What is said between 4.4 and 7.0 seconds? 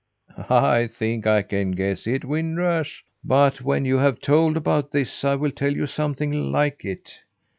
about this, I will tell you something like